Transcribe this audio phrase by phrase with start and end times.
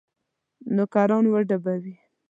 [0.75, 1.95] نوکران وډبوي.